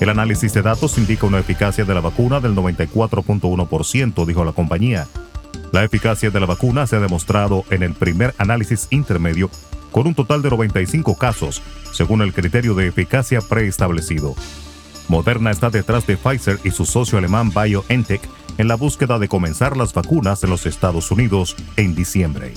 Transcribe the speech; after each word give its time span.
El 0.00 0.08
análisis 0.08 0.54
de 0.54 0.62
datos 0.62 0.96
indica 0.96 1.26
una 1.26 1.40
eficacia 1.40 1.84
de 1.84 1.92
la 1.92 2.00
vacuna 2.00 2.40
del 2.40 2.56
94.1%, 2.56 4.24
dijo 4.24 4.44
la 4.46 4.52
compañía. 4.52 5.06
La 5.74 5.82
eficacia 5.82 6.30
de 6.30 6.38
la 6.38 6.46
vacuna 6.46 6.86
se 6.86 6.94
ha 6.94 7.00
demostrado 7.00 7.64
en 7.68 7.82
el 7.82 7.94
primer 7.94 8.32
análisis 8.38 8.86
intermedio 8.90 9.50
con 9.90 10.06
un 10.06 10.14
total 10.14 10.40
de 10.40 10.48
95 10.48 11.18
casos, 11.18 11.62
según 11.90 12.22
el 12.22 12.32
criterio 12.32 12.76
de 12.76 12.86
eficacia 12.86 13.40
preestablecido. 13.40 14.36
Moderna 15.08 15.50
está 15.50 15.70
detrás 15.70 16.06
de 16.06 16.16
Pfizer 16.16 16.60
y 16.62 16.70
su 16.70 16.84
socio 16.84 17.18
alemán 17.18 17.50
BioNTech 17.52 18.20
en 18.56 18.68
la 18.68 18.76
búsqueda 18.76 19.18
de 19.18 19.26
comenzar 19.26 19.76
las 19.76 19.92
vacunas 19.92 20.44
en 20.44 20.50
los 20.50 20.64
Estados 20.64 21.10
Unidos 21.10 21.56
en 21.74 21.96
diciembre. 21.96 22.54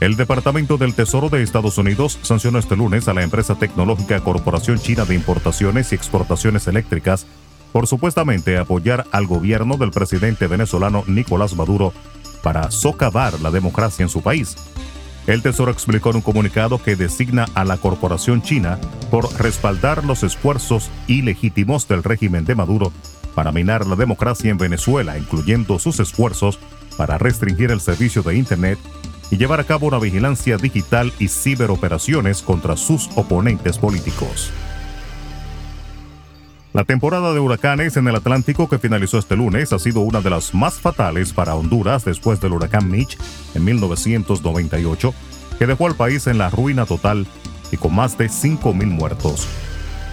El 0.00 0.16
Departamento 0.16 0.78
del 0.78 0.94
Tesoro 0.94 1.28
de 1.28 1.44
Estados 1.44 1.78
Unidos 1.78 2.18
sancionó 2.22 2.58
este 2.58 2.74
lunes 2.74 3.06
a 3.06 3.14
la 3.14 3.22
empresa 3.22 3.54
tecnológica 3.54 4.18
Corporación 4.18 4.80
China 4.80 5.04
de 5.04 5.14
Importaciones 5.14 5.92
y 5.92 5.94
Exportaciones 5.94 6.66
Eléctricas 6.66 7.24
por 7.72 7.86
supuestamente 7.86 8.58
apoyar 8.58 9.06
al 9.12 9.26
gobierno 9.26 9.76
del 9.76 9.90
presidente 9.90 10.46
venezolano 10.46 11.04
Nicolás 11.06 11.54
Maduro 11.54 11.92
para 12.42 12.70
socavar 12.70 13.40
la 13.40 13.50
democracia 13.50 14.02
en 14.02 14.08
su 14.08 14.22
país. 14.22 14.56
El 15.26 15.42
Tesoro 15.42 15.70
explicó 15.70 16.10
en 16.10 16.16
un 16.16 16.22
comunicado 16.22 16.82
que 16.82 16.96
designa 16.96 17.46
a 17.54 17.64
la 17.64 17.76
corporación 17.76 18.40
china 18.40 18.78
por 19.10 19.30
respaldar 19.38 20.04
los 20.04 20.22
esfuerzos 20.22 20.90
ilegítimos 21.06 21.86
del 21.86 22.02
régimen 22.02 22.46
de 22.46 22.54
Maduro 22.54 22.92
para 23.34 23.52
minar 23.52 23.86
la 23.86 23.94
democracia 23.94 24.50
en 24.50 24.56
Venezuela, 24.56 25.18
incluyendo 25.18 25.78
sus 25.78 26.00
esfuerzos 26.00 26.58
para 26.96 27.18
restringir 27.18 27.70
el 27.70 27.80
servicio 27.80 28.22
de 28.22 28.36
Internet 28.36 28.78
y 29.30 29.36
llevar 29.36 29.60
a 29.60 29.64
cabo 29.64 29.86
una 29.86 29.98
vigilancia 29.98 30.56
digital 30.56 31.12
y 31.18 31.28
ciberoperaciones 31.28 32.42
contra 32.42 32.76
sus 32.76 33.10
oponentes 33.14 33.78
políticos. 33.78 34.50
La 36.78 36.84
temporada 36.84 37.32
de 37.32 37.40
huracanes 37.40 37.96
en 37.96 38.06
el 38.06 38.14
Atlántico 38.14 38.68
que 38.68 38.78
finalizó 38.78 39.18
este 39.18 39.34
lunes 39.34 39.72
ha 39.72 39.80
sido 39.80 40.02
una 40.02 40.20
de 40.20 40.30
las 40.30 40.54
más 40.54 40.78
fatales 40.78 41.32
para 41.32 41.56
Honduras 41.56 42.04
después 42.04 42.40
del 42.40 42.52
huracán 42.52 42.88
Mitch 42.88 43.18
en 43.56 43.64
1998, 43.64 45.12
que 45.58 45.66
dejó 45.66 45.88
al 45.88 45.96
país 45.96 46.28
en 46.28 46.38
la 46.38 46.50
ruina 46.50 46.86
total 46.86 47.26
y 47.72 47.78
con 47.78 47.96
más 47.96 48.16
de 48.16 48.26
5.000 48.26 48.86
muertos. 48.86 49.48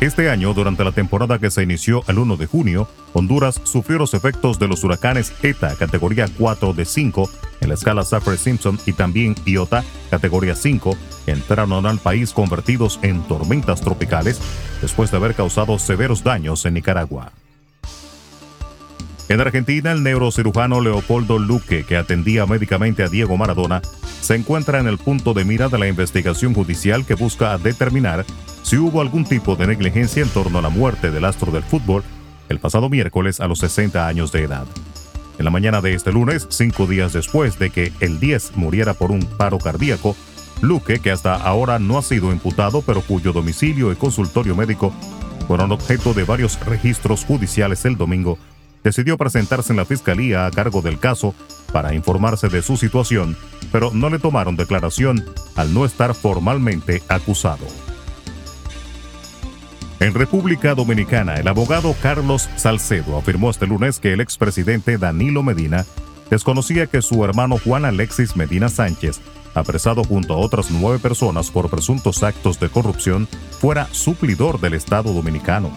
Este 0.00 0.30
año, 0.30 0.54
durante 0.54 0.84
la 0.84 0.92
temporada 0.92 1.40
que 1.40 1.50
se 1.50 1.64
inició 1.64 2.04
el 2.06 2.20
1 2.20 2.36
de 2.36 2.46
junio, 2.46 2.86
Honduras 3.12 3.60
sufrió 3.64 3.98
los 3.98 4.14
efectos 4.14 4.60
de 4.60 4.68
los 4.68 4.84
huracanes 4.84 5.32
ETA 5.42 5.74
categoría 5.74 6.28
4 6.38 6.74
de 6.74 6.84
5 6.84 7.28
en 7.62 7.68
la 7.68 7.74
escala 7.74 8.04
Saffir-Simpson 8.04 8.78
y 8.84 8.92
también 8.92 9.34
Iota 9.46 9.84
categoría 10.10 10.54
5 10.54 10.96
entraron 11.26 11.86
al 11.86 11.98
país 11.98 12.32
convertidos 12.32 12.98
en 13.02 13.22
tormentas 13.22 13.80
tropicales 13.80 14.40
después 14.82 15.10
de 15.10 15.16
haber 15.16 15.34
causado 15.34 15.78
severos 15.78 16.22
daños 16.22 16.66
en 16.66 16.74
Nicaragua. 16.74 17.32
En 19.28 19.40
Argentina, 19.40 19.92
el 19.92 20.02
neurocirujano 20.02 20.80
Leopoldo 20.80 21.38
Luque, 21.38 21.84
que 21.84 21.96
atendía 21.96 22.44
médicamente 22.44 23.02
a 23.02 23.08
Diego 23.08 23.36
Maradona, 23.38 23.80
se 24.20 24.34
encuentra 24.34 24.78
en 24.78 24.86
el 24.86 24.98
punto 24.98 25.32
de 25.32 25.44
mira 25.44 25.68
de 25.68 25.78
la 25.78 25.88
investigación 25.88 26.52
judicial 26.52 27.06
que 27.06 27.14
busca 27.14 27.56
determinar 27.56 28.26
si 28.62 28.76
hubo 28.76 29.00
algún 29.00 29.24
tipo 29.24 29.56
de 29.56 29.68
negligencia 29.68 30.22
en 30.22 30.28
torno 30.28 30.58
a 30.58 30.62
la 30.62 30.68
muerte 30.68 31.10
del 31.10 31.24
astro 31.24 31.50
del 31.50 31.62
fútbol 31.62 32.02
el 32.48 32.58
pasado 32.58 32.90
miércoles 32.90 33.40
a 33.40 33.48
los 33.48 33.60
60 33.60 34.06
años 34.06 34.32
de 34.32 34.42
edad. 34.42 34.66
En 35.42 35.46
la 35.46 35.50
mañana 35.50 35.80
de 35.80 35.94
este 35.94 36.12
lunes, 36.12 36.46
cinco 36.50 36.86
días 36.86 37.12
después 37.12 37.58
de 37.58 37.70
que 37.70 37.92
el 37.98 38.20
10 38.20 38.52
muriera 38.54 38.94
por 38.94 39.10
un 39.10 39.22
paro 39.22 39.58
cardíaco, 39.58 40.14
Luque, 40.60 41.00
que 41.00 41.10
hasta 41.10 41.34
ahora 41.34 41.80
no 41.80 41.98
ha 41.98 42.02
sido 42.02 42.30
imputado, 42.30 42.80
pero 42.82 43.00
cuyo 43.00 43.32
domicilio 43.32 43.90
y 43.90 43.96
consultorio 43.96 44.54
médico 44.54 44.92
fueron 45.48 45.72
objeto 45.72 46.14
de 46.14 46.22
varios 46.22 46.64
registros 46.64 47.24
judiciales 47.24 47.84
el 47.86 47.96
domingo, 47.96 48.38
decidió 48.84 49.18
presentarse 49.18 49.72
en 49.72 49.78
la 49.78 49.84
fiscalía 49.84 50.46
a 50.46 50.52
cargo 50.52 50.80
del 50.80 51.00
caso 51.00 51.34
para 51.72 51.92
informarse 51.92 52.48
de 52.48 52.62
su 52.62 52.76
situación, 52.76 53.36
pero 53.72 53.90
no 53.92 54.10
le 54.10 54.20
tomaron 54.20 54.54
declaración 54.54 55.24
al 55.56 55.74
no 55.74 55.84
estar 55.84 56.14
formalmente 56.14 57.02
acusado. 57.08 57.66
En 60.02 60.14
República 60.14 60.74
Dominicana, 60.74 61.34
el 61.36 61.46
abogado 61.46 61.94
Carlos 62.02 62.48
Salcedo 62.56 63.16
afirmó 63.16 63.50
este 63.50 63.68
lunes 63.68 64.00
que 64.00 64.12
el 64.12 64.20
expresidente 64.20 64.98
Danilo 64.98 65.44
Medina 65.44 65.86
desconocía 66.28 66.88
que 66.88 67.02
su 67.02 67.24
hermano 67.24 67.56
Juan 67.64 67.84
Alexis 67.84 68.34
Medina 68.34 68.68
Sánchez, 68.68 69.20
apresado 69.54 70.02
junto 70.02 70.34
a 70.34 70.38
otras 70.38 70.72
nueve 70.72 70.98
personas 70.98 71.52
por 71.52 71.70
presuntos 71.70 72.24
actos 72.24 72.58
de 72.58 72.68
corrupción, 72.68 73.28
fuera 73.60 73.86
suplidor 73.92 74.60
del 74.60 74.74
Estado 74.74 75.12
dominicano. 75.12 75.70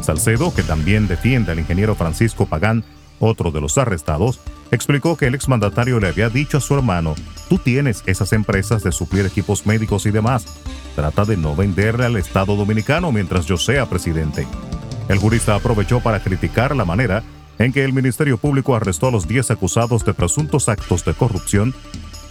Salcedo, 0.00 0.54
que 0.54 0.62
también 0.62 1.06
defiende 1.06 1.52
al 1.52 1.58
ingeniero 1.58 1.94
Francisco 1.94 2.46
Pagán, 2.46 2.82
otro 3.20 3.50
de 3.50 3.60
los 3.60 3.76
arrestados, 3.76 4.40
explicó 4.70 5.18
que 5.18 5.26
el 5.26 5.34
exmandatario 5.34 6.00
le 6.00 6.08
había 6.08 6.30
dicho 6.30 6.56
a 6.56 6.62
su 6.62 6.74
hermano, 6.74 7.14
tú 7.50 7.58
tienes 7.58 8.04
esas 8.06 8.32
empresas 8.32 8.82
de 8.82 8.92
suplir 8.92 9.26
equipos 9.26 9.66
médicos 9.66 10.06
y 10.06 10.12
demás, 10.12 10.46
trata 10.96 11.26
de 11.26 11.36
no 11.36 11.54
venderle 11.54 12.06
al 12.06 12.16
Estado 12.16 12.56
dominicano 12.56 13.12
mientras 13.12 13.44
yo 13.46 13.58
sea 13.58 13.86
presidente. 13.86 14.48
El 15.08 15.18
jurista 15.18 15.54
aprovechó 15.54 16.00
para 16.00 16.20
criticar 16.20 16.74
la 16.74 16.86
manera 16.86 17.22
en 17.58 17.72
que 17.72 17.84
el 17.84 17.92
Ministerio 17.92 18.38
Público 18.38 18.74
arrestó 18.74 19.08
a 19.08 19.10
los 19.10 19.28
10 19.28 19.52
acusados 19.52 20.04
de 20.04 20.14
presuntos 20.14 20.68
actos 20.68 21.04
de 21.04 21.14
corrupción, 21.14 21.74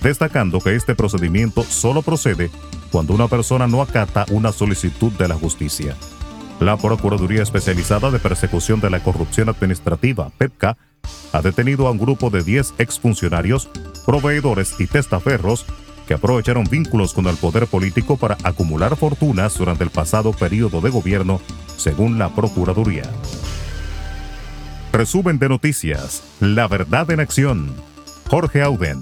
destacando 0.02 0.60
que 0.60 0.76
este 0.76 0.96
procedimiento 0.96 1.64
solo 1.64 2.02
procede 2.02 2.50
cuando 2.92 3.14
una 3.14 3.28
persona 3.28 3.68
no 3.68 3.82
acata 3.82 4.26
una 4.32 4.52
solicitud 4.52 5.12
de 5.14 5.28
la 5.28 5.36
justicia. 5.36 5.96
La 6.60 6.76
Procuraduría 6.78 7.44
Especializada 7.44 8.12
de 8.12 8.20
Persecución 8.20 8.80
de 8.82 8.90
la 8.90 9.02
Corrupción 9.02 9.50
Administrativa, 9.50 10.32
PEPCA, 10.38 10.78
ha 11.34 11.42
detenido 11.42 11.88
a 11.88 11.92
un 11.92 12.00
grupo 12.00 12.30
de 12.30 12.44
10 12.44 12.76
exfuncionarios, 12.80 13.70
proveedores 14.06 14.74
y 14.80 14.88
testaferros 14.88 15.66
que 16.08 16.14
aprovecharon 16.14 16.66
vínculos 16.66 17.14
con 17.14 17.28
el 17.28 17.36
poder 17.36 17.68
político 17.68 18.18
para 18.18 18.38
acumular 18.44 18.96
fortunas 18.96 19.58
durante 19.58 19.84
el 19.84 19.90
pasado 19.90 20.32
periodo 20.32 20.82
de 20.82 20.90
gobierno, 20.90 21.42
según 21.78 22.18
la 22.20 22.30
Procuraduría. 22.30 23.10
Resumen 24.92 25.40
de 25.40 25.50
noticias. 25.50 26.24
La 26.40 26.68
verdad 26.68 27.12
en 27.12 27.20
acción. 27.20 27.74
Jorge 28.30 28.62
Auden. 28.62 29.02